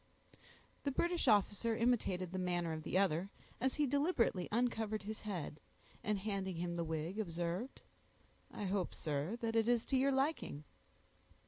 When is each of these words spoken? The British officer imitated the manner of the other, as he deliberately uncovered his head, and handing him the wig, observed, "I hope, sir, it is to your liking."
The 0.81 0.89
British 0.89 1.27
officer 1.27 1.75
imitated 1.77 2.31
the 2.31 2.39
manner 2.39 2.73
of 2.73 2.81
the 2.81 2.97
other, 2.97 3.29
as 3.59 3.75
he 3.75 3.85
deliberately 3.85 4.49
uncovered 4.51 5.03
his 5.03 5.21
head, 5.21 5.59
and 6.03 6.17
handing 6.17 6.55
him 6.55 6.75
the 6.75 6.83
wig, 6.83 7.19
observed, 7.19 7.81
"I 8.49 8.63
hope, 8.63 8.95
sir, 8.95 9.37
it 9.43 9.55
is 9.55 9.85
to 9.85 9.97
your 9.97 10.11
liking." 10.11 10.63